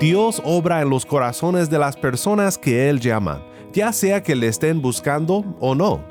[0.00, 4.46] Dios obra en los corazones de las personas que Él llama, ya sea que le
[4.46, 6.02] estén buscando o no.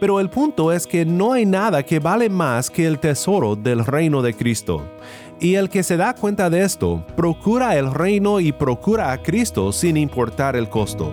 [0.00, 3.84] Pero el punto es que no hay nada que vale más que el tesoro del
[3.84, 4.88] reino de Cristo.
[5.38, 9.70] Y el que se da cuenta de esto, procura el reino y procura a Cristo
[9.70, 11.12] sin importar el costo.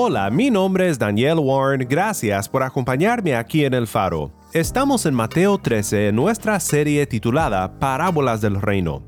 [0.00, 4.30] Hola, mi nombre es Daniel Warren, gracias por acompañarme aquí en El Faro.
[4.52, 9.02] Estamos en Mateo 13 en nuestra serie titulada Parábolas del Reino.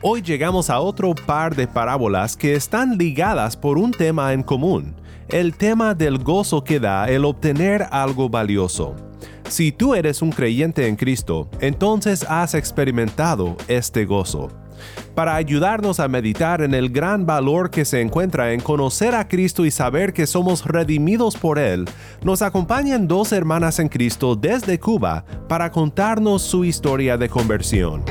[0.00, 4.96] Hoy llegamos a otro par de parábolas que están ligadas por un tema en común,
[5.28, 8.96] el tema del gozo que da el obtener algo valioso.
[9.50, 14.48] Si tú eres un creyente en Cristo, entonces has experimentado este gozo
[15.14, 19.64] para ayudarnos a meditar en el gran valor que se encuentra en conocer a Cristo
[19.64, 21.86] y saber que somos redimidos por Él,
[22.22, 28.04] nos acompañan dos hermanas en Cristo desde Cuba para contarnos su historia de conversión.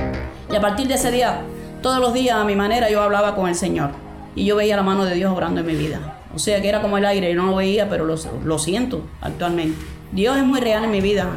[0.51, 1.41] Y a partir de ese día,
[1.81, 3.91] todos los días a mi manera yo hablaba con el Señor
[4.35, 6.19] y yo veía la mano de Dios obrando en mi vida.
[6.33, 9.01] O sea que era como el aire, yo no lo veía, pero lo, lo siento
[9.21, 9.77] actualmente.
[10.11, 11.27] Dios es muy real en mi vida.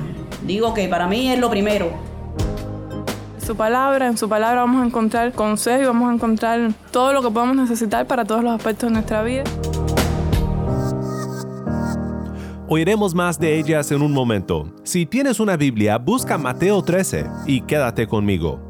[0.46, 2.13] Digo que para mí es lo primero
[3.44, 4.06] su palabra.
[4.06, 7.56] En su palabra vamos a encontrar consejo y vamos a encontrar todo lo que podemos
[7.56, 9.44] necesitar para todos los aspectos de nuestra vida.
[12.66, 14.72] Oiremos más de ellas en un momento.
[14.84, 18.60] Si tienes una Biblia, busca Mateo 13 y quédate conmigo.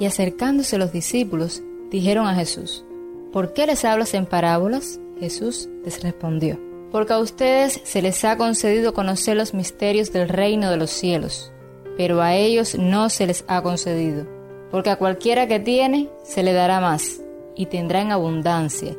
[0.00, 2.84] Y acercándose los discípulos, dijeron a Jesús,
[3.32, 5.00] ¿por qué les hablas en parábolas?
[5.18, 6.58] Jesús les respondió,
[6.90, 11.52] porque a ustedes se les ha concedido conocer los misterios del reino de los cielos,
[11.96, 14.26] pero a ellos no se les ha concedido,
[14.70, 17.20] porque a cualquiera que tiene se le dará más,
[17.56, 18.96] y tendrá en abundancia,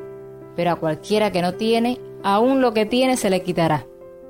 [0.56, 3.88] pero a cualquiera que no tiene, aún lo que tiene se le quitará.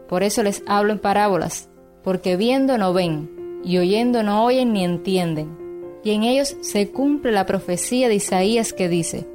[0.08, 1.70] Por eso les hablo en parábolas,
[2.04, 5.61] porque viendo no ven, y oyendo no oyen ni entienden
[6.04, 9.28] y en ellos se cumple la profecía de Isaías que dice,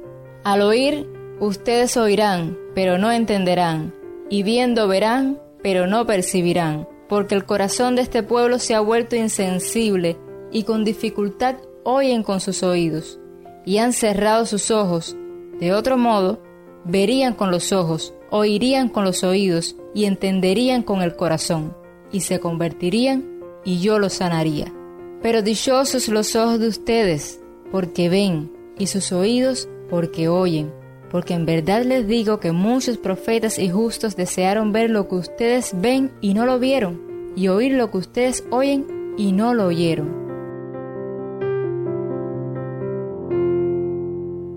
[0.43, 1.07] Al oír,
[1.39, 3.93] ustedes oirán, pero no entenderán,
[4.29, 9.15] y viendo verán, pero no percibirán, porque el corazón de este pueblo se ha vuelto
[9.15, 10.17] insensible,
[10.51, 13.19] y con dificultad oyen con sus oídos,
[13.65, 15.15] y han cerrado sus ojos.
[15.59, 16.41] De otro modo,
[16.83, 21.75] verían con los ojos, oirían con los oídos, y entenderían con el corazón,
[22.11, 24.73] y se convertirían, y yo los sanaría.
[25.21, 27.41] Pero dichosos los ojos de ustedes,
[27.71, 30.71] porque ven, y sus oídos, porque oyen.
[31.09, 35.71] Porque en verdad les digo que muchos profetas y justos desearon ver lo que ustedes
[35.75, 37.01] ven y no lo vieron,
[37.35, 38.85] y oír lo que ustedes oyen
[39.17, 40.27] y no lo oyeron.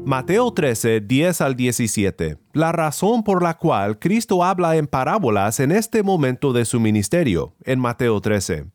[0.05, 2.37] Mateo 13, 10 al 17.
[2.53, 7.55] La razón por la cual Cristo habla en parábolas en este momento de su ministerio,
[7.65, 8.67] en Mateo 13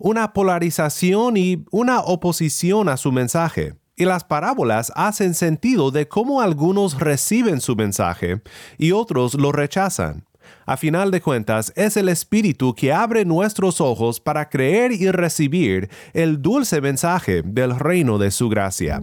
[0.00, 3.74] una polarización y una oposición a su mensaje.
[3.96, 8.40] Y las parábolas hacen sentido de cómo algunos reciben su mensaje
[8.78, 10.24] y otros lo rechazan.
[10.64, 15.90] A final de cuentas, es el Espíritu que abre nuestros ojos para creer y recibir
[16.14, 19.02] el dulce mensaje del reino de su gracia.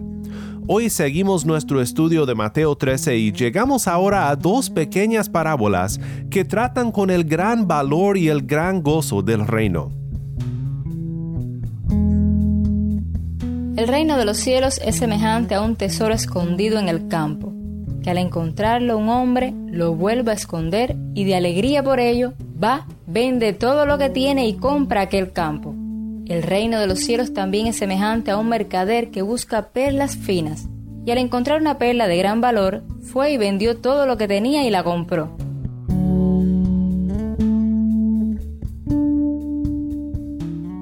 [0.66, 6.44] Hoy seguimos nuestro estudio de Mateo 13 y llegamos ahora a dos pequeñas parábolas que
[6.44, 9.97] tratan con el gran valor y el gran gozo del reino.
[13.78, 17.52] El reino de los cielos es semejante a un tesoro escondido en el campo,
[18.02, 22.88] que al encontrarlo un hombre lo vuelve a esconder y de alegría por ello va,
[23.06, 25.76] vende todo lo que tiene y compra aquel campo.
[26.26, 30.66] El reino de los cielos también es semejante a un mercader que busca perlas finas,
[31.06, 34.66] y al encontrar una perla de gran valor, fue y vendió todo lo que tenía
[34.66, 35.36] y la compró.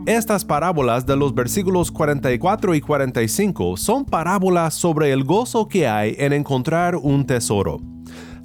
[0.06, 6.14] Estas parábolas de los versículos 44 y 45 son parábolas sobre el gozo que hay
[6.20, 7.80] en encontrar un tesoro.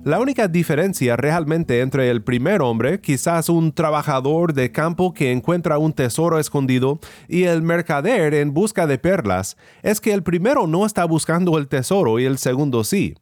[0.04, 5.78] La única diferencia realmente entre el primer hombre, quizás un trabajador de campo que encuentra
[5.78, 10.88] un tesoro escondido, y el mercader en busca de perlas, es que el primero no
[10.88, 13.14] está buscando el tesoro y el segundo sí.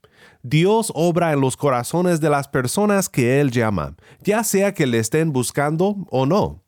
[0.44, 5.00] Dios obra en los corazones de las personas que Él llama, ya sea que le
[5.00, 6.64] estén buscando o no.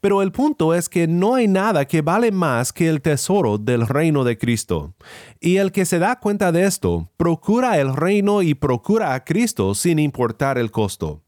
[0.00, 3.86] Pero el punto es que no hay nada que vale más que el tesoro del
[3.86, 4.94] reino de Cristo.
[5.40, 9.74] Y el que se da cuenta de esto, procura el reino y procura a Cristo
[9.74, 11.22] sin importar el costo.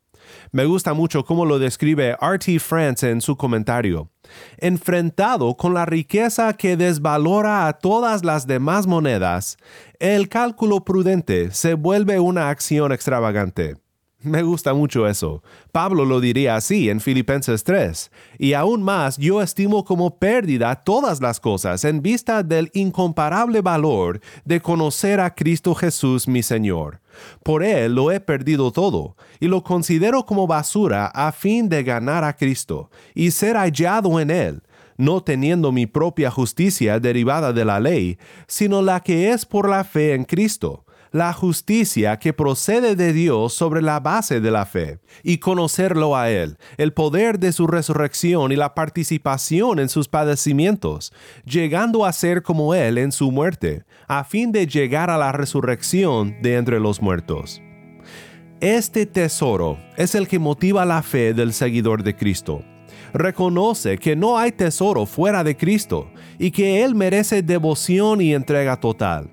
[0.53, 2.59] Me gusta mucho cómo lo describe R.T.
[2.61, 4.11] France en su comentario.
[4.59, 9.57] Enfrentado con la riqueza que desvalora a todas las demás monedas,
[9.99, 13.77] el cálculo prudente se vuelve una acción extravagante.
[14.21, 15.45] Me gusta mucho eso.
[15.71, 18.11] Pablo lo diría así en Filipenses 3.
[18.41, 24.21] Y aún más yo estimo como pérdida todas las cosas en vista del incomparable valor
[24.45, 27.01] de conocer a Cristo Jesús mi Señor.
[27.45, 32.25] Por Él lo he perdido todo, y lo considero como basura a fin de ganar
[32.25, 34.63] a Cristo, y ser hallado en Él,
[34.97, 38.19] no teniendo mi propia justicia derivada de la ley,
[38.49, 43.55] sino la que es por la fe en Cristo la justicia que procede de Dios
[43.55, 48.53] sobre la base de la fe, y conocerlo a Él, el poder de su resurrección
[48.53, 51.13] y la participación en sus padecimientos,
[51.45, 56.37] llegando a ser como Él en su muerte, a fin de llegar a la resurrección
[56.43, 57.63] de entre los muertos.
[58.61, 62.65] Este tesoro es el que motiva la fe del seguidor de Cristo.
[63.15, 68.79] Reconoce que no hay tesoro fuera de Cristo y que Él merece devoción y entrega
[68.79, 69.31] total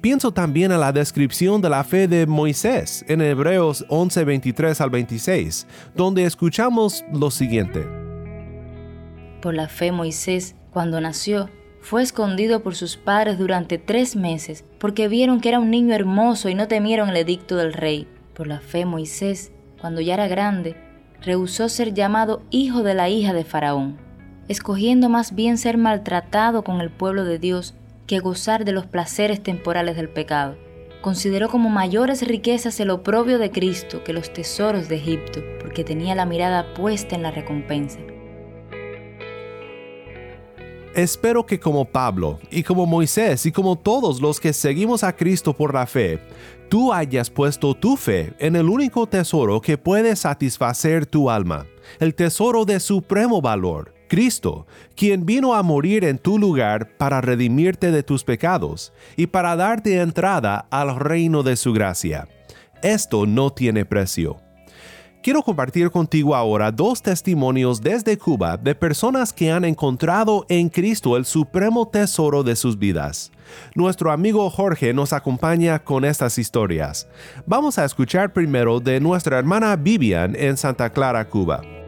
[0.00, 4.88] Pienso también en la descripción de la fe de Moisés en Hebreos 11, 23 al
[4.88, 7.86] 26, donde escuchamos lo siguiente.
[9.42, 11.50] Por la fe Moisés, cuando nació,
[11.82, 16.48] fue escondido por sus padres durante tres meses, porque vieron que era un niño hermoso
[16.48, 18.08] y no temieron el edicto del rey.
[18.32, 20.76] Por la fe Moisés, cuando ya era grande,
[21.20, 23.98] rehusó ser llamado hijo de la hija de Faraón,
[24.48, 27.74] escogiendo más bien ser maltratado con el pueblo de Dios
[28.10, 30.56] que gozar de los placeres temporales del pecado.
[31.00, 36.16] Consideró como mayores riquezas el oprobio de Cristo que los tesoros de Egipto, porque tenía
[36.16, 38.00] la mirada puesta en la recompensa.
[40.92, 45.52] Espero que como Pablo y como Moisés y como todos los que seguimos a Cristo
[45.52, 46.18] por la fe,
[46.68, 51.64] tú hayas puesto tu fe en el único tesoro que puede satisfacer tu alma,
[52.00, 54.66] el tesoro de supremo valor, Cristo,
[54.96, 60.00] quien vino a morir en tu lugar para redimirte de tus pecados y para darte
[60.00, 62.26] entrada al reino de su gracia.
[62.82, 64.38] Esto no tiene precio.
[65.22, 71.16] Quiero compartir contigo ahora dos testimonios desde Cuba de personas que han encontrado en Cristo
[71.16, 73.30] el supremo tesoro de sus vidas.
[73.76, 77.06] Nuestro amigo Jorge nos acompaña con estas historias.
[77.46, 81.79] Vamos a escuchar primero de nuestra hermana Vivian en Santa Clara, Cuba.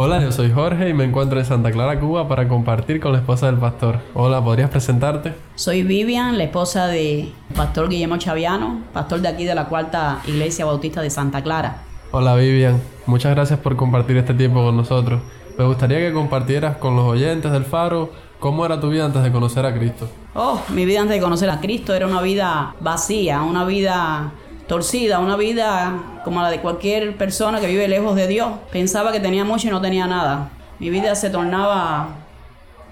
[0.00, 3.18] Hola, yo soy Jorge y me encuentro en Santa Clara, Cuba para compartir con la
[3.18, 3.98] esposa del pastor.
[4.14, 5.34] Hola, ¿podrías presentarte?
[5.56, 10.66] Soy Vivian, la esposa del pastor Guillermo Chaviano, pastor de aquí de la Cuarta Iglesia
[10.66, 11.82] Bautista de Santa Clara.
[12.12, 15.20] Hola Vivian, muchas gracias por compartir este tiempo con nosotros.
[15.58, 19.32] Me gustaría que compartieras con los oyentes del Faro cómo era tu vida antes de
[19.32, 20.08] conocer a Cristo.
[20.36, 24.30] Oh, mi vida antes de conocer a Cristo era una vida vacía, una vida
[24.68, 28.52] torcida, una vida como la de cualquier persona que vive lejos de Dios.
[28.70, 30.50] Pensaba que tenía mucho y no tenía nada.
[30.78, 32.10] Mi vida se tornaba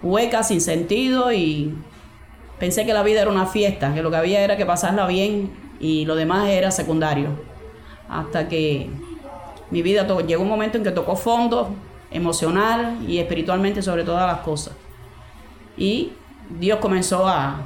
[0.03, 1.75] hueca, sin sentido y
[2.59, 5.53] pensé que la vida era una fiesta, que lo que había era que pasarla bien
[5.79, 7.29] y lo demás era secundario.
[8.09, 8.89] Hasta que
[9.71, 11.75] mi vida llegó un momento en que tocó fondo
[12.11, 14.75] emocional y espiritualmente sobre todas las cosas.
[15.77, 16.13] Y
[16.59, 17.61] Dios comenzó a,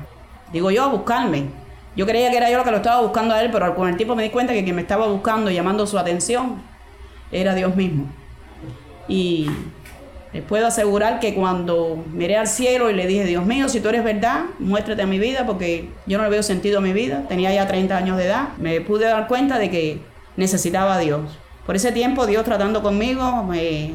[0.53, 1.61] digo yo, a buscarme
[1.97, 3.97] yo creía que era yo la que lo estaba buscando a él, pero con el
[3.97, 6.63] tiempo me di cuenta que quien me estaba buscando llamando su atención
[7.33, 8.07] era Dios mismo.
[9.09, 9.49] Y
[10.33, 13.89] les puedo asegurar que cuando miré al cielo y le dije, Dios mío, si tú
[13.89, 17.25] eres verdad, muéstrate a mi vida, porque yo no le veo sentido a mi vida.
[17.29, 18.51] Tenía ya 30 años de edad.
[18.59, 20.01] Me pude dar cuenta de que
[20.37, 21.23] necesitaba a Dios.
[21.67, 23.93] Por ese tiempo, Dios tratando conmigo me,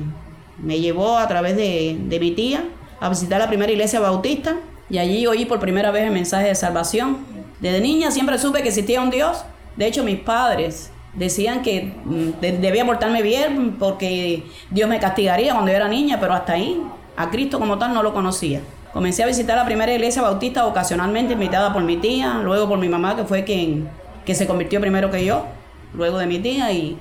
[0.79, 2.65] llevó a través de, de mi tía
[2.99, 4.57] a visitar la primera iglesia bautista.
[4.89, 8.69] Y allí oí por primera vez el mensaje de salvación desde niña siempre supe que
[8.69, 9.43] existía un Dios.
[9.75, 15.71] De hecho, mis padres decían que mm, debía portarme bien porque Dios me castigaría cuando
[15.71, 16.81] yo era niña, pero hasta ahí
[17.15, 18.61] a Cristo como tal no lo conocía.
[18.93, 22.89] Comencé a visitar la primera iglesia bautista ocasionalmente, invitada por mi tía, luego por mi
[22.89, 23.89] mamá, que fue quien
[24.25, 25.45] que se convirtió primero que yo,
[25.93, 26.97] luego de mi tía, y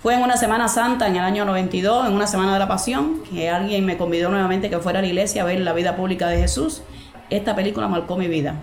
[0.00, 3.22] fue en una Semana Santa en el año 92, en una Semana de la Pasión,
[3.28, 6.28] que alguien me convidó nuevamente que fuera a la iglesia a ver la vida pública
[6.28, 6.82] de Jesús.
[7.28, 8.56] Esta película marcó mi vida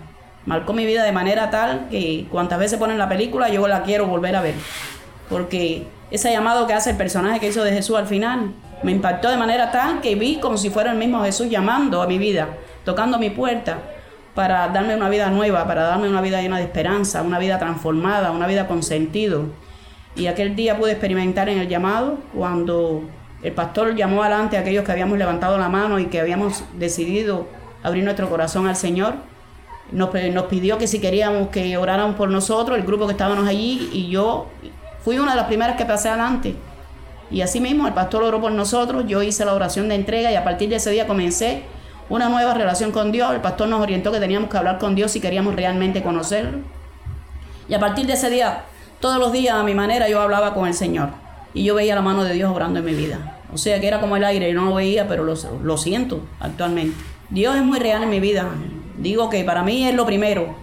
[0.46, 4.06] Marcó mi vida de manera tal que cuantas veces ponen la película yo la quiero
[4.06, 4.54] volver a ver.
[5.28, 8.52] Porque ese llamado que hace el personaje que hizo de Jesús al final
[8.82, 12.06] me impactó de manera tal que vi como si fuera el mismo Jesús llamando a
[12.06, 12.48] mi vida,
[12.84, 13.78] tocando mi puerta
[14.34, 18.30] para darme una vida nueva, para darme una vida llena de esperanza, una vida transformada,
[18.30, 19.46] una vida con sentido.
[20.14, 23.02] Y aquel día pude experimentar en el llamado cuando
[23.42, 27.46] el pastor llamó adelante a aquellos que habíamos levantado la mano y que habíamos decidido
[27.82, 29.14] abrir nuestro corazón al Señor.
[29.92, 33.88] Nos, nos pidió que si queríamos que oraran por nosotros, el grupo que estábamos allí,
[33.92, 34.46] y yo
[35.04, 36.54] fui una de las primeras que pasé adelante.
[37.30, 40.34] Y así mismo el pastor oró por nosotros, yo hice la oración de entrega y
[40.34, 41.62] a partir de ese día comencé
[42.08, 43.32] una nueva relación con Dios.
[43.34, 46.58] El pastor nos orientó que teníamos que hablar con Dios si queríamos realmente conocerlo.
[47.68, 48.64] Y a partir de ese día,
[49.00, 51.10] todos los días a mi manera yo hablaba con el Señor.
[51.52, 53.38] Y yo veía la mano de Dios obrando en mi vida.
[53.52, 56.20] O sea que era como el aire, yo no lo veía, pero lo, lo siento
[56.40, 56.96] actualmente.
[57.30, 58.48] Dios es muy real en mi vida.
[58.98, 60.54] Digo que para mí es lo primero.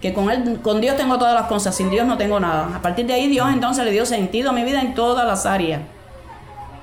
[0.00, 2.76] Que con, él, con Dios tengo todas las cosas, sin Dios no tengo nada.
[2.76, 5.44] A partir de ahí Dios entonces le dio sentido a mi vida en todas las
[5.44, 5.82] áreas.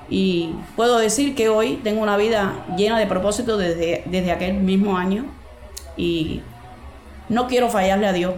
[0.08, 4.96] Y puedo decir que hoy tengo una vida llena de propósito desde, desde aquel mismo
[4.96, 5.24] año.
[5.96, 6.42] Y
[7.28, 8.34] no quiero fallarle a Dios,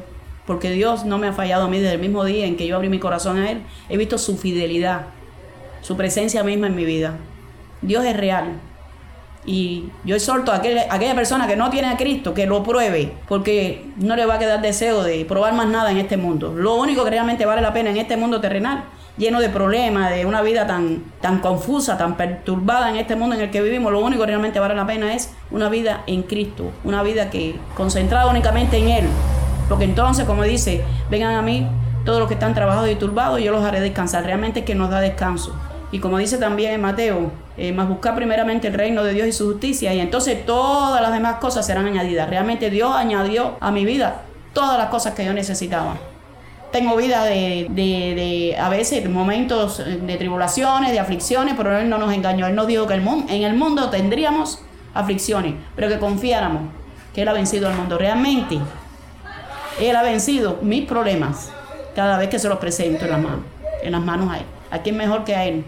[0.46, 2.76] porque Dios no me ha fallado a mí desde el mismo día en que yo
[2.76, 3.62] abrí mi corazón a Él.
[3.88, 5.06] He visto su fidelidad,
[5.82, 7.16] su presencia misma en mi vida.
[7.82, 8.60] Dios es real.
[9.48, 12.62] Y yo exhorto a, aquel, a aquella persona que no tiene a Cristo que lo
[12.62, 16.52] pruebe, porque no le va a quedar deseo de probar más nada en este mundo.
[16.54, 18.84] Lo único que realmente vale la pena en este mundo terrenal
[19.16, 23.40] lleno de problemas, de una vida tan, tan confusa, tan perturbada en este mundo en
[23.40, 26.70] el que vivimos, lo único que realmente vale la pena es una vida en Cristo,
[26.84, 29.06] una vida que concentrada únicamente en Él.
[29.66, 31.66] Porque entonces, como dice, vengan a mí
[32.04, 34.24] todos los que están trabajados y turbados, yo los haré descansar.
[34.24, 35.54] Realmente es que nos da descanso.
[35.90, 39.46] Y como dice también Mateo, eh, más buscar primeramente el reino de Dios y su
[39.50, 42.28] justicia, y entonces todas las demás cosas serán añadidas.
[42.30, 44.22] Realmente Dios añadió a mi vida
[44.52, 45.96] todas las cosas que yo necesitaba
[46.70, 51.98] tengo vida de, de, de, a veces momentos de tribulaciones, de aflicciones, pero Él no
[51.98, 52.46] nos engañó.
[52.46, 54.62] Él nos dijo que el mundo, en el mundo tendríamos
[54.94, 56.62] aflicciones, pero que confiáramos
[57.14, 57.96] que Él ha vencido al mundo.
[57.96, 58.58] Realmente,
[59.80, 61.50] Él ha vencido mis problemas
[61.94, 63.40] cada vez que se los presento en las manos,
[63.82, 64.44] en las manos a Él.
[64.70, 65.64] ¿A quién mejor que a Él?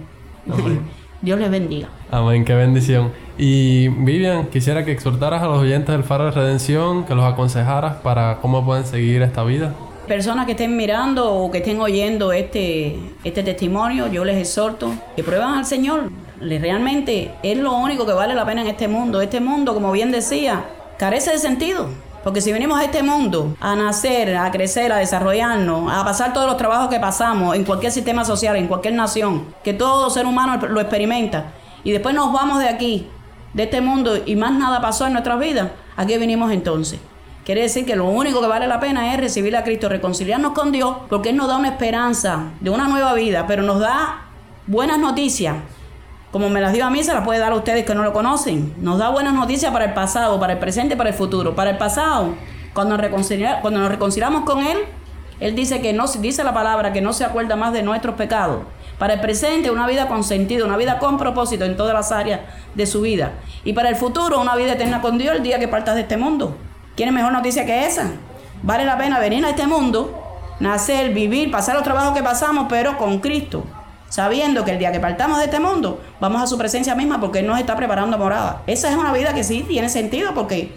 [1.22, 1.88] Dios les bendiga.
[2.10, 3.12] Amén, qué bendición.
[3.36, 7.96] Y Vivian, quisiera que exhortaras a los oyentes del Faro de Redención, que los aconsejaras
[7.96, 9.74] para cómo pueden seguir esta vida
[10.10, 15.22] personas que estén mirando o que estén oyendo este, este testimonio, yo les exhorto que
[15.22, 16.10] prueban al Señor.
[16.40, 19.20] Realmente es lo único que vale la pena en este mundo.
[19.20, 20.64] Este mundo, como bien decía,
[20.98, 21.90] carece de sentido.
[22.22, 26.46] Porque si venimos a este mundo a nacer, a crecer, a desarrollarnos, a pasar todos
[26.46, 30.66] los trabajos que pasamos en cualquier sistema social, en cualquier nación, que todo ser humano
[30.68, 33.08] lo experimenta, y después nos vamos de aquí,
[33.54, 37.00] de este mundo, y más nada pasó en nuestras vidas, ¿a qué venimos entonces?
[37.44, 40.72] Quiere decir que lo único que vale la pena es recibir a Cristo, reconciliarnos con
[40.72, 44.26] Dios, porque Él nos da una esperanza de una nueva vida, pero nos da
[44.66, 45.56] buenas noticias.
[46.30, 48.12] Como me las dio a mí, se las puede dar a ustedes que no lo
[48.12, 48.72] conocen.
[48.78, 51.56] Nos da buenas noticias para el pasado, para el presente y para el futuro.
[51.56, 52.34] Para el pasado,
[52.72, 54.78] cuando nos, reconciliamos con Él,
[55.40, 58.62] Él dice que no, dice la palabra, que no se acuerda más de nuestros pecados.
[58.96, 62.42] Para el presente, una vida con sentido, una vida con propósito en todas las áreas
[62.76, 63.32] de su vida.
[63.64, 66.16] Y para el futuro, una vida eterna con Dios el día que partas de este
[66.16, 66.56] mundo.
[66.94, 68.08] ¿Tiene mejor noticia que esa?
[68.62, 70.22] Vale la pena venir a este mundo,
[70.60, 73.64] nacer, vivir, pasar los trabajos que pasamos, pero con Cristo.
[74.10, 77.38] Sabiendo que el día que partamos de este mundo, vamos a su presencia misma porque
[77.38, 78.62] Él nos está preparando morada.
[78.66, 80.72] Esa es una vida que sí tiene sentido porque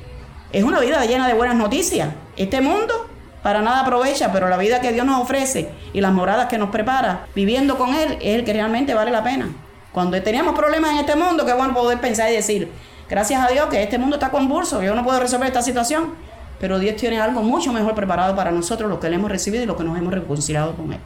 [0.54, 2.10] es una vida llena de buenas noticias.
[2.38, 3.10] Este mundo
[3.42, 6.70] para nada aprovecha, pero la vida que Dios nos ofrece y las moradas que nos
[6.70, 9.50] prepara viviendo con Él es el que realmente vale la pena.
[9.92, 12.72] Cuando teníamos problemas en este mundo, qué bueno poder pensar y decir,
[13.10, 16.14] Gracias a Dios que este mundo está convulso, yo no puedo resolver esta situación,
[16.60, 19.68] pero Dios tiene algo mucho mejor preparado para nosotros, lo que le hemos recibido y
[19.68, 21.00] lo que nos hemos reconciliado con Él.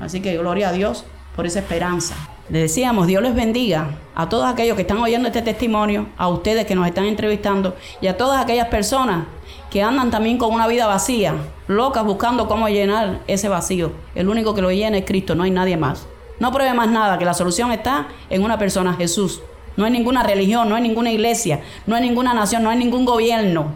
[0.00, 2.14] Así que gloria a Dios por esa esperanza.
[2.48, 6.66] Le decíamos, Dios les bendiga a todos aquellos que están oyendo este testimonio, a ustedes
[6.66, 9.24] que nos están entrevistando y a todas aquellas personas
[9.70, 11.34] que andan también con una vida vacía,
[11.66, 13.92] locas buscando cómo llenar ese vacío.
[14.14, 16.06] El único que lo llena es Cristo, no hay nadie más.
[16.38, 19.40] No pruebe más nada, que la solución está en una persona, Jesús.
[19.76, 23.04] No hay ninguna religión, no hay ninguna iglesia, no hay ninguna nación, no hay ningún
[23.04, 23.72] gobierno,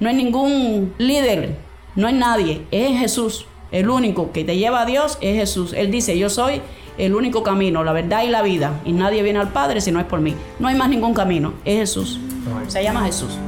[0.00, 1.58] no hay ningún líder,
[1.96, 2.66] no hay nadie.
[2.70, 3.46] Es Jesús.
[3.70, 5.72] El único que te lleva a Dios es Jesús.
[5.72, 6.60] Él dice, yo soy
[6.98, 8.80] el único camino, la verdad y la vida.
[8.84, 10.34] Y nadie viene al Padre si no es por mí.
[10.58, 11.54] No hay más ningún camino.
[11.64, 12.20] Es Jesús.
[12.68, 13.38] Se llama Jesús.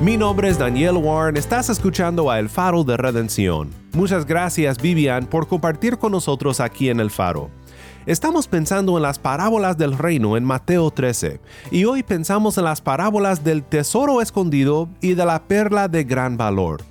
[0.00, 3.70] Mi nombre es Daniel Warren, estás escuchando a El Faro de Redención.
[3.92, 7.50] Muchas gracias Vivian por compartir con nosotros aquí en El Faro.
[8.06, 11.40] Estamos pensando en las parábolas del reino en Mateo 13
[11.70, 16.36] y hoy pensamos en las parábolas del tesoro escondido y de la perla de gran
[16.36, 16.82] valor.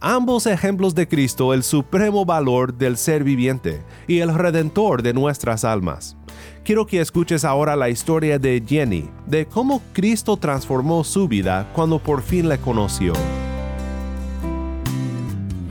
[0.00, 5.64] Ambos ejemplos de Cristo el supremo valor del ser viviente y el redentor de nuestras
[5.64, 6.16] almas.
[6.64, 11.98] Quiero que escuches ahora la historia de Jenny, de cómo Cristo transformó su vida cuando
[11.98, 13.12] por fin le conoció.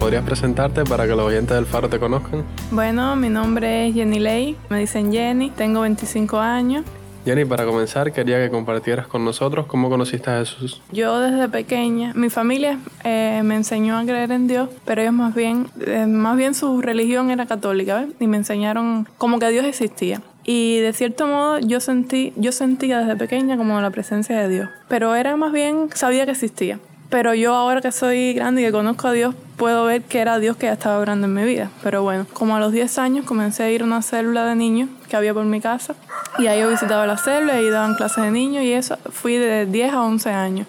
[0.01, 2.43] ¿Podrías presentarte para que los oyentes del Faro te conozcan?
[2.71, 6.83] Bueno, mi nombre es Jenny Ley, me dicen Jenny, tengo 25 años.
[7.23, 10.81] Jenny, para comenzar, quería que compartieras con nosotros cómo conociste a Jesús.
[10.91, 15.35] Yo desde pequeña, mi familia eh, me enseñó a creer en Dios, pero ellos más
[15.35, 18.09] bien, eh, más bien su religión era católica, ¿ves?
[18.19, 20.19] Y me enseñaron como que Dios existía.
[20.43, 24.69] Y de cierto modo yo sentí, yo sentía desde pequeña como la presencia de Dios.
[24.87, 26.79] Pero era más bien, sabía que existía.
[27.11, 30.39] Pero yo ahora que soy grande y que conozco a Dios, puedo ver que era
[30.39, 31.69] Dios que ya estaba obrando en mi vida.
[31.83, 34.87] Pero bueno, como a los 10 años comencé a ir a una célula de niños
[35.09, 35.93] que había por mi casa.
[36.39, 39.65] Y ahí yo visitaba la célula y daban clases de niños y eso fui de
[39.65, 40.67] 10 a 11 años.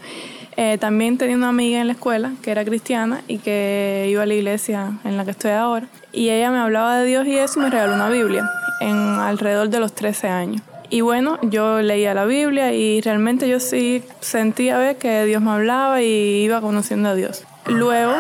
[0.57, 4.27] Eh, también tenía una amiga en la escuela que era cristiana y que iba a
[4.27, 5.87] la iglesia en la que estoy ahora.
[6.13, 9.79] Y ella me hablaba de Dios y eso me regaló una Biblia en alrededor de
[9.79, 10.63] los 13 años.
[10.93, 15.53] Y bueno, yo leía la Biblia y realmente yo sí sentía ver que Dios me
[15.53, 17.45] hablaba y iba conociendo a Dios.
[17.65, 18.13] Luego,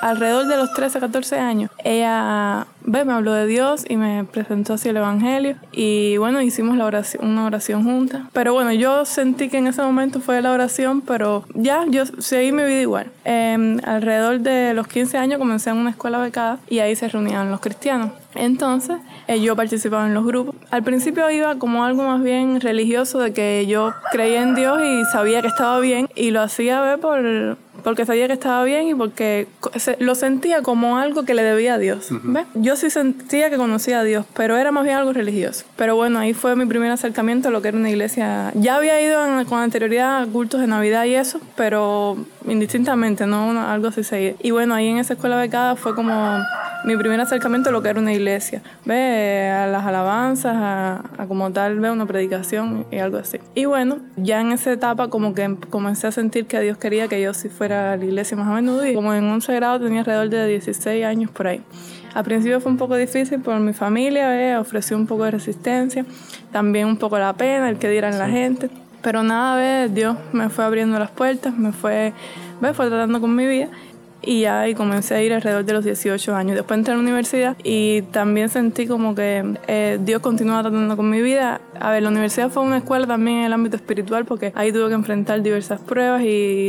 [0.00, 4.72] alrededor de los 13, 14 años, ella ve, me habló de Dios y me presentó
[4.72, 5.56] así el Evangelio.
[5.70, 8.22] Y bueno, hicimos la oración, una oración juntas.
[8.32, 12.52] Pero bueno, yo sentí que en ese momento fue la oración, pero ya, yo seguí
[12.52, 13.10] mi vida igual.
[13.26, 17.50] Em, alrededor de los 15 años comencé en una escuela becada y ahí se reunían
[17.50, 18.12] los cristianos.
[18.38, 20.54] Entonces, eh, yo participaba en los grupos.
[20.70, 25.04] Al principio iba como algo más bien religioso de que yo creía en Dios y
[25.12, 28.94] sabía que estaba bien y lo hacía ver por, porque sabía que estaba bien y
[28.94, 29.48] porque
[29.98, 32.10] lo sentía como algo que le debía a Dios.
[32.54, 35.64] Yo sí sentía que conocía a Dios, pero era más bien algo religioso.
[35.76, 38.52] Pero bueno, ahí fue mi primer acercamiento a lo que era una iglesia.
[38.54, 42.16] Ya había ido con anterioridad a cultos de Navidad y eso, pero
[42.50, 44.36] indistintamente, no algo así seguido.
[44.40, 46.38] Y bueno, ahí en esa escuela becada fue como
[46.84, 48.62] mi primer acercamiento a lo que era una iglesia.
[48.84, 53.38] Ve a las alabanzas, a, como tal, ve una predicación y algo así.
[53.54, 57.20] Y bueno, ya en esa etapa como que comencé a sentir que Dios quería que
[57.20, 60.00] yo sí fuera a la iglesia más a menudo y como en 11 grado tenía
[60.00, 61.62] alrededor de 16 años por ahí.
[62.14, 66.04] Al principio fue un poco difícil por mi familia, ofreció un poco de resistencia,
[66.52, 68.70] también un poco la pena, el que dieran la gente.
[69.02, 72.12] Pero nada, ve, Dios me fue abriendo las puertas, me fue,
[72.60, 73.68] ve, fue tratando con mi vida
[74.20, 76.56] y ya y comencé a ir alrededor de los 18 años.
[76.56, 81.08] Después entré a la universidad y también sentí como que eh, Dios continuaba tratando con
[81.08, 81.60] mi vida.
[81.78, 84.88] A ver, la universidad fue una escuela también en el ámbito espiritual porque ahí tuve
[84.88, 86.26] que enfrentar diversas pruebas y,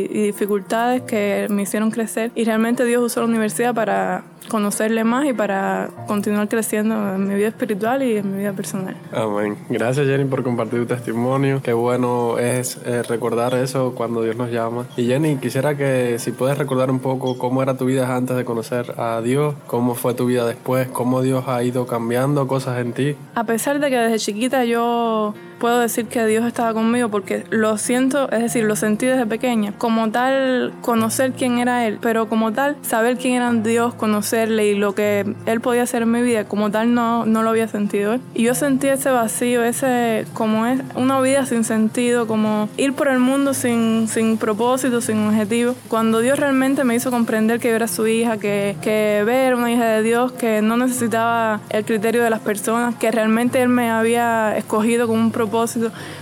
[0.10, 5.26] y dificultades que me hicieron crecer y realmente Dios usó la universidad para conocerle más
[5.26, 8.96] y para continuar creciendo en mi vida espiritual y en mi vida personal.
[9.14, 9.58] Amén.
[9.70, 11.62] Gracias Jenny por compartir tu testimonio.
[11.64, 14.88] Qué bueno es eh, recordar eso cuando Dios nos llama.
[14.98, 18.44] Y Jenny, quisiera que si puedes recordar un poco cómo era tu vida antes de
[18.44, 22.94] conocer a Dios, cómo fue tu vida después, cómo Dios ha ido cambiando cosas en
[22.94, 23.16] ti.
[23.36, 27.78] A pesar de que desde chiquita yo puedo decir que Dios estaba conmigo porque lo
[27.78, 29.74] siento, es decir, lo sentí desde pequeña.
[29.78, 34.76] Como tal, conocer quién era Él, pero como tal, saber quién era Dios, conocerle y
[34.76, 38.17] lo que Él podía hacer en mi vida, como tal no, no lo había sentido.
[38.34, 43.10] Y yo sentí ese vacío, ese como es una vida sin sentido, como ir por
[43.10, 45.76] el mundo sin, sin propósito, sin objetivo.
[45.89, 49.72] Cuando Dios realmente me hizo comprender que yo era su hija, que, que ver una
[49.72, 53.89] hija de Dios, que no necesitaba el criterio de las personas, que realmente Él me
[53.89, 55.49] había escogido con un propósito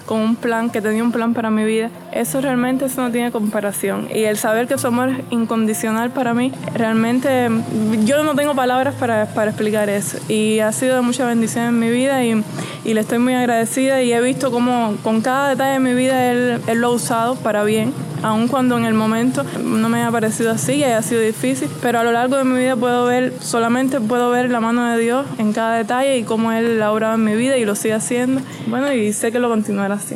[0.06, 3.32] con un plan, que tenía un plan para mi vida, eso realmente eso no tiene
[3.32, 4.08] comparación.
[4.14, 7.50] Y el saber que su amor es incondicional para mí, realmente
[8.06, 10.18] yo no tengo palabras para, para explicar eso.
[10.28, 12.44] Y ha sido de mucha bendición en mi vida y,
[12.86, 16.32] y, le estoy muy agradecida y he visto cómo con cada detalle de mi vida
[16.32, 20.12] él, él lo ha usado para bien aun cuando en el momento no me ha
[20.12, 23.34] parecido así y haya sido difícil, pero a lo largo de mi vida puedo ver,
[23.40, 27.16] solamente puedo ver la mano de Dios en cada detalle y cómo Él ha obrado
[27.16, 28.42] en mi vida y lo sigue haciendo.
[28.68, 30.16] Bueno, y sé que lo continuará así.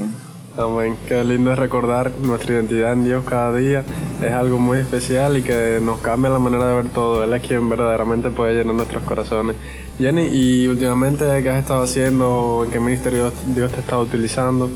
[0.57, 0.97] Amén.
[1.07, 3.85] Qué lindo es recordar nuestra identidad en Dios cada día.
[4.21, 7.23] Es algo muy especial y que nos cambia la manera de ver todo.
[7.23, 9.55] Él es quien verdaderamente puede llenar nuestros corazones.
[9.97, 12.63] Jenny, ¿y últimamente qué has estado haciendo?
[12.65, 14.69] ¿En qué ministerio Dios te está utilizando?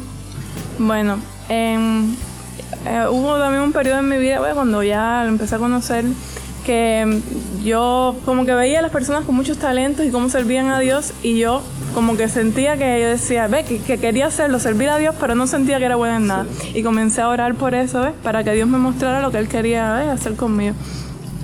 [0.79, 1.77] Bueno, eh,
[2.85, 6.05] eh, hubo también un periodo en mi vida, cuando ya lo empecé a conocer,
[6.65, 7.21] que
[7.63, 11.13] yo como que veía a las personas con muchos talentos y cómo servían a Dios
[11.21, 11.61] y yo
[11.93, 15.47] como que sentía que yo decía, ve, que, quería hacerlo, servir a Dios, pero no
[15.47, 16.45] sentía que era buena en nada.
[16.73, 18.13] Y comencé a orar por eso, ¿ves?
[18.21, 20.75] Para que Dios me mostrara lo que Él quería hacer conmigo.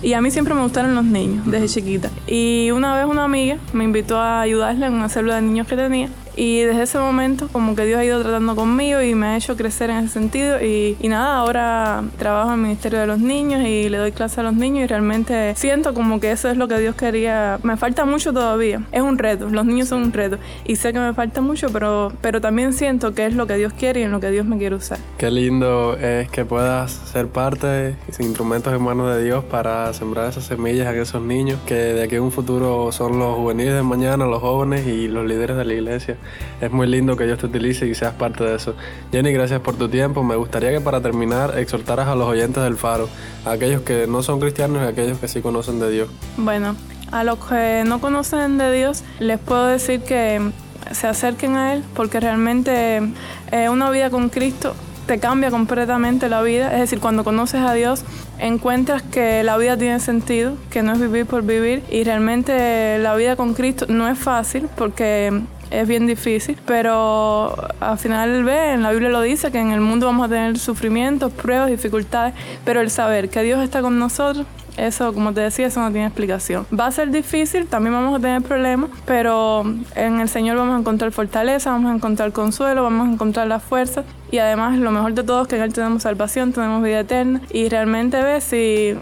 [0.01, 2.09] Y a mí siempre me gustaron los niños desde chiquita.
[2.27, 5.75] Y una vez una amiga me invitó a ayudarle en una célula de niños que
[5.75, 9.37] tenía y desde ese momento como que Dios ha ido tratando conmigo y me ha
[9.37, 13.19] hecho crecer en ese sentido y, y, nada, ahora trabajo en el Ministerio de los
[13.19, 16.57] Niños y le doy clase a los niños y realmente siento como que eso es
[16.57, 17.59] lo que Dios quería.
[17.63, 20.99] Me falta mucho todavía, es un reto, los niños son un reto y sé que
[20.99, 24.11] me falta mucho, pero, pero también siento que es lo que Dios quiere y en
[24.11, 24.99] lo que Dios me quiere usar.
[25.17, 30.45] Qué lindo es que puedas ser parte, instrumentos en manos de Dios para sembrar esas
[30.45, 34.25] semillas en esos niños que de aquí a un futuro son los juveniles de mañana,
[34.25, 36.17] los jóvenes y los líderes de la iglesia
[36.61, 38.75] es muy lindo que Dios te utilice y seas parte de eso.
[39.11, 40.23] Jenny, gracias por tu tiempo.
[40.23, 43.09] Me gustaría que para terminar exhortaras a los oyentes del Faro,
[43.45, 46.09] a aquellos que no son cristianos y a aquellos que sí conocen de Dios.
[46.37, 46.75] Bueno,
[47.11, 50.51] a los que no conocen de Dios, les puedo decir que
[50.91, 53.01] se acerquen a Él porque realmente
[53.51, 54.73] eh, una vida con Cristo
[55.05, 56.71] te cambia completamente la vida.
[56.73, 58.03] Es decir, cuando conoces a Dios,
[58.39, 61.83] encuentras que la vida tiene sentido, que no es vivir por vivir.
[61.89, 67.97] Y realmente la vida con Cristo no es fácil porque es bien difícil, pero al
[67.97, 71.31] final ve, en la Biblia lo dice, que en el mundo vamos a tener sufrimientos,
[71.31, 72.33] pruebas, dificultades,
[72.65, 74.45] pero el saber que Dios está con nosotros
[74.77, 76.65] eso, como te decía, eso no tiene explicación.
[76.77, 79.63] Va a ser difícil, también vamos a tener problemas, pero
[79.95, 83.59] en el Señor vamos a encontrar fortaleza, vamos a encontrar consuelo, vamos a encontrar la
[83.59, 87.01] fuerza y además lo mejor de todo es que en Él tenemos salvación, tenemos vida
[87.01, 87.41] eterna.
[87.51, 88.95] Y realmente ves si,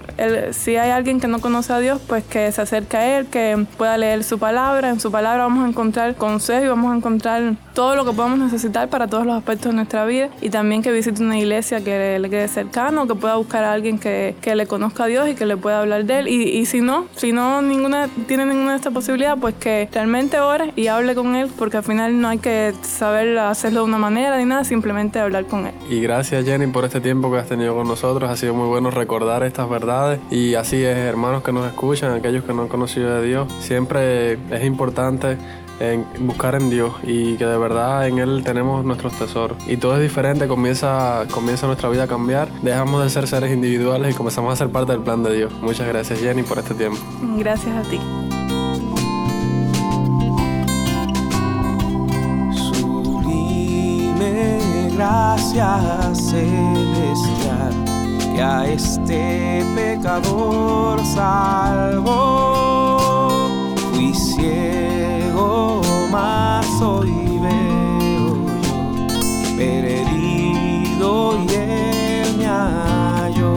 [0.52, 3.66] si hay alguien que no conoce a Dios, pues que se acerque a Él, que
[3.78, 7.54] pueda leer su palabra, en su palabra vamos a encontrar consejo y vamos a encontrar
[7.74, 10.30] todo lo que podamos necesitar para todos los aspectos de nuestra vida.
[10.42, 14.00] Y también que visite una iglesia que le, quede cercano, que pueda buscar a alguien
[14.00, 16.28] que, que, le conozca a Dios y que le pueda hablar de Él.
[16.28, 20.40] Y, y si no, si no ninguna, tiene ninguna de estas posibilidades, pues que realmente
[20.40, 24.00] ore y hable con Él porque al final no hay que saber hacerlo de una
[24.00, 25.74] manera ni nada, simplemente hablar con Él.
[25.90, 28.30] Y gracias Jenny por este tiempo que has tenido con nosotros.
[28.30, 30.20] Ha sido muy bueno recordar estas verdades.
[30.30, 34.34] Y así es, hermanos que nos escuchan, aquellos que no han conocido a Dios, siempre
[34.34, 35.38] es importante
[35.80, 39.58] en buscar en Dios y que de verdad en Él tenemos nuestros tesoros.
[39.68, 44.14] Y todo es diferente, comienza, comienza nuestra vida a cambiar, dejamos de ser seres individuales
[44.14, 45.54] y comenzamos a ser parte del plan de Dios.
[45.62, 47.00] Muchas gracias Jenny por este tiempo.
[47.38, 48.00] Gracias a ti.
[55.54, 57.74] Gracia celestial
[58.36, 62.20] que a este pecador salvó.
[63.92, 65.82] Fui ciego,
[66.12, 68.78] mas hoy veo yo,
[69.58, 73.56] perdido y él me halló.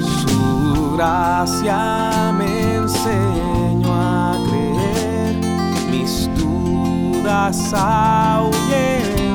[0.00, 2.51] Su gracia me
[7.74, 9.30] ahuyento.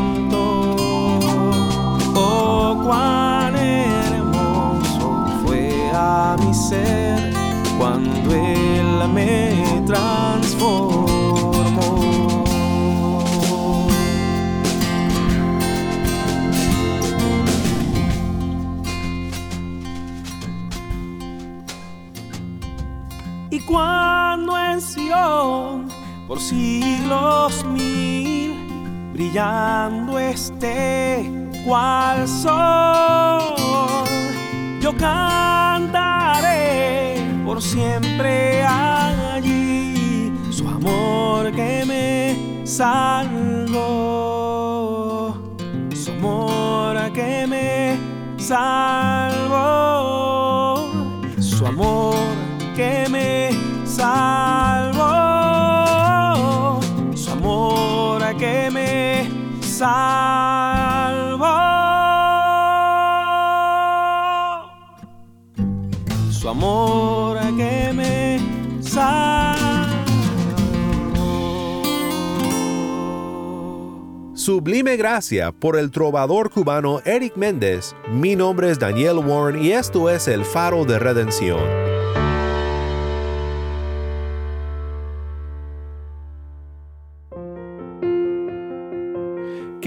[2.15, 7.33] Oh, cuán hermoso fue a mi ser
[7.77, 11.07] cuando Él me transformó.
[23.49, 28.53] Y cuando en Sion por siglos mil,
[29.13, 31.31] brillando esté
[31.65, 33.55] cual sol.
[34.81, 36.45] Yo cantaré
[37.45, 43.73] por siempre allí su amor que me salvó,
[45.95, 47.97] su amor que me
[48.37, 49.65] salvó,
[51.39, 52.15] su amor
[52.75, 53.49] que me
[53.85, 54.76] salvó,
[59.77, 61.45] salvó,
[66.31, 68.39] su amor que me
[68.81, 69.57] salvó.
[74.33, 77.95] Sublime Gracia por el trovador cubano Eric Méndez.
[78.11, 81.59] Mi nombre es Daniel Warren y esto es El Faro de Redención.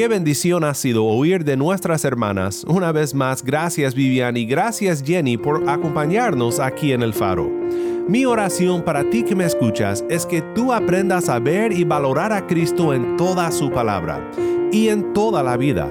[0.00, 2.64] Qué bendición ha sido oír de nuestras hermanas.
[2.66, 7.50] Una vez más, gracias Vivian y gracias Jenny por acompañarnos aquí en el faro.
[8.08, 12.32] Mi oración para ti que me escuchas es que tú aprendas a ver y valorar
[12.32, 14.26] a Cristo en toda su palabra
[14.72, 15.86] y en toda la vida.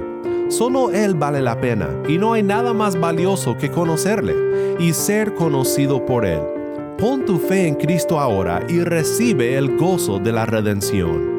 [0.48, 4.34] Solo Él vale la pena y no hay nada más valioso que conocerle
[4.80, 6.42] y ser conocido por Él.
[6.98, 11.39] Pon tu fe en Cristo ahora y recibe el gozo de la redención.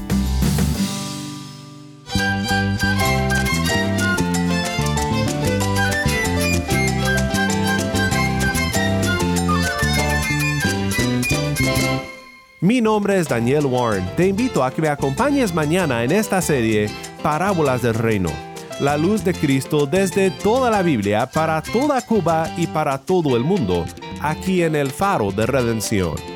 [12.63, 14.07] Mi nombre es Daniel Warren.
[14.15, 16.91] Te invito a que me acompañes mañana en esta serie
[17.23, 18.29] Parábolas del Reino.
[18.79, 23.43] La luz de Cristo desde toda la Biblia para toda Cuba y para todo el
[23.43, 23.83] mundo,
[24.21, 26.30] aquí en el Faro de Redención.